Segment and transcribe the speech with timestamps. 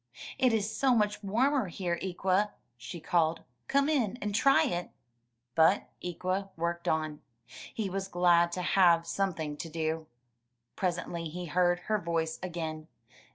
[0.39, 4.89] *'It is so much warmer here, Ikwa/' she called; come in and try it.*'
[5.53, 7.21] But Ikwa worked on.
[7.71, 10.07] He was glad to have some thing to do.
[10.75, 12.87] Presently he heard her voice again.